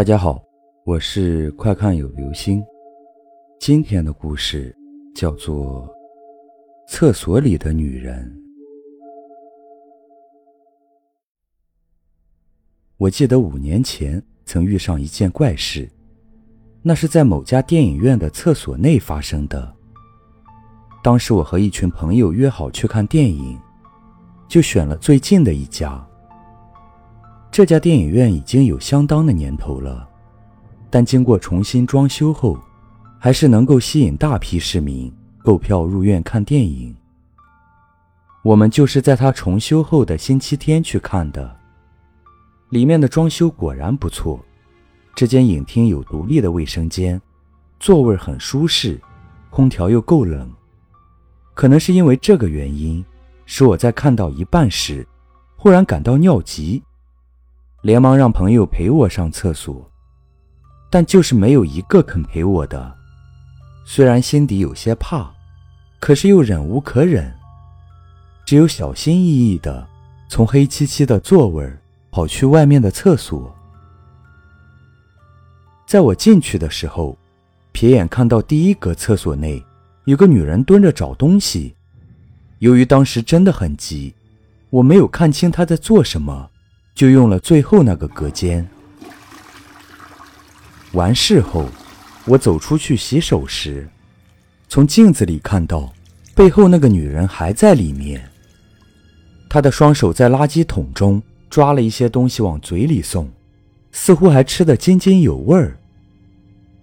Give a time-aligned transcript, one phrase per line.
[0.00, 0.42] 大家好，
[0.86, 2.64] 我是快看有流星。
[3.58, 4.74] 今天的故事
[5.14, 5.86] 叫做
[6.90, 8.26] 《厕所里的女人》。
[12.96, 15.86] 我记得五年前曾遇上一件怪事，
[16.80, 19.70] 那是在某家电影院的厕所内发生的。
[21.02, 23.60] 当时我和一群朋友约好去看电影，
[24.48, 26.09] 就选了最近的一家。
[27.52, 30.08] 这家电影院已经有相当的年头了，
[30.88, 32.56] 但经过重新装修后，
[33.18, 36.94] 还是能够吸引大批市民购票入院看电影。
[38.42, 41.56] 我们就是在它重修后的星期天去看的。
[42.68, 44.38] 里面的装修果然不错，
[45.16, 47.20] 这间影厅有独立的卫生间，
[47.80, 48.98] 座位很舒适，
[49.50, 50.48] 空调又够冷。
[51.52, 53.04] 可能是因为这个原因，
[53.44, 55.04] 使我在看到一半时，
[55.56, 56.80] 忽然感到尿急。
[57.82, 59.90] 连忙让朋友陪我上厕所，
[60.90, 62.94] 但就是没有一个肯陪我的。
[63.86, 65.30] 虽然心底有些怕，
[65.98, 67.32] 可是又忍无可忍，
[68.44, 69.86] 只有小心翼翼的
[70.28, 71.66] 从黑漆漆的座位
[72.10, 73.54] 跑去外面的厕所。
[75.86, 77.16] 在我进去的时候，
[77.72, 79.64] 瞥眼看到第一格厕所内
[80.04, 81.74] 有个女人蹲着找东西。
[82.58, 84.14] 由于当时真的很急，
[84.68, 86.49] 我没有看清她在做什么。
[87.00, 88.68] 就用了最后那个隔间。
[90.92, 91.64] 完事后，
[92.26, 93.88] 我走出去洗手时，
[94.68, 95.90] 从镜子里看到
[96.34, 98.22] 背后那个女人还在里面。
[99.48, 103.30] 她的双手在垃圾桶中抓了一些东西往嘴里送，
[103.92, 105.78] 似乎还吃得津津有味儿。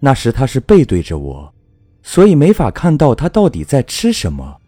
[0.00, 1.54] 那时她是背对着我，
[2.02, 4.60] 所以没法看到她到底在吃什么。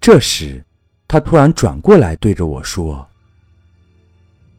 [0.00, 0.64] 这时，
[1.06, 3.08] 她突然转过来对着我说。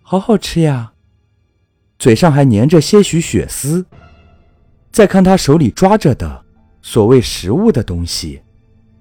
[0.10, 0.94] 好好吃呀，
[2.00, 3.86] 嘴上还粘着些许血丝。
[4.90, 6.46] 再看他手里抓着的
[6.82, 8.42] 所谓食物的东西，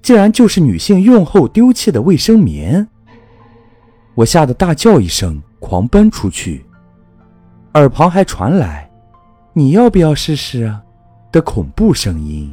[0.02, 2.88] 竟然就是女性用后丢弃的卫生棉。
[4.16, 6.66] 我吓得大叫一声，狂奔出去，
[7.74, 8.90] 耳旁还传来
[9.54, 10.82] “你要不要试试啊”
[11.30, 12.52] 的恐怖声音。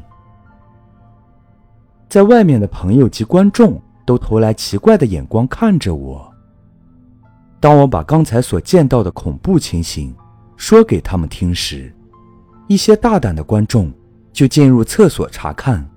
[2.07, 6.31] 在外面的朋友及观众都投来奇怪的眼光看着我。
[7.63, 10.13] 当我把刚才所见到的恐怖情形
[10.57, 11.95] 说给他们听时，
[12.67, 13.89] 一些大胆的观众
[14.33, 15.89] 就进入厕所查看，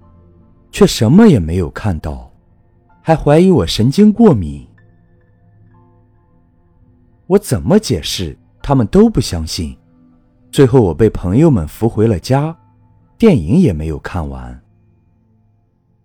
[0.70, 2.30] 却什么也没有看到，
[3.02, 4.64] 还怀疑我神经过敏。
[7.26, 9.76] 我怎么解释，他们都不相信。
[10.52, 12.56] 最后，我被朋友们扶回了家，
[13.18, 14.56] 电影也没有看完。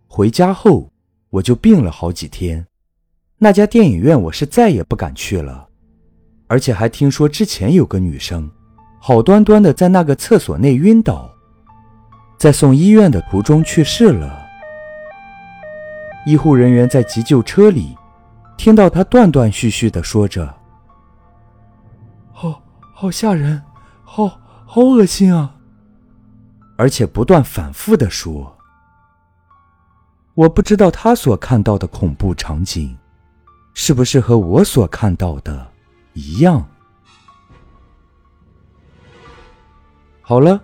[0.07, 0.91] 回家后，
[1.29, 2.65] 我就病了好几天。
[3.43, 5.67] 那家电影院我是再也不敢去了，
[6.45, 8.47] 而且还听说之前有个女生，
[8.99, 11.27] 好端端的在那个厕所内晕倒，
[12.37, 14.45] 在送医院的途中去世了。
[16.27, 17.97] 医护人员在急救车里
[18.57, 20.53] 听到她断断续续的说着
[22.31, 22.61] ：“好
[22.93, 23.59] 好吓人，
[24.03, 25.55] 好好恶心啊！”
[26.77, 28.55] 而且不断反复的说
[30.35, 32.95] ：“我不知道他所看到的恐怖场景。”
[33.73, 35.71] 是不是和我所看到的
[36.13, 36.67] 一样？
[40.21, 40.63] 好了，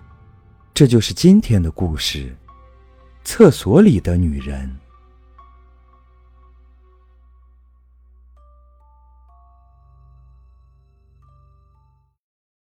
[0.72, 2.34] 这就是今天的故事——
[3.24, 4.78] 厕所里的女人。